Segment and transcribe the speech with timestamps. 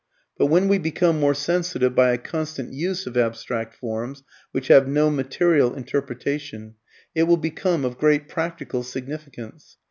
[0.35, 4.87] But when we become more sensitive by a constant use of abstract forms (which have
[4.87, 6.73] no material interpretation)
[7.13, 9.77] it will become of great practical significance.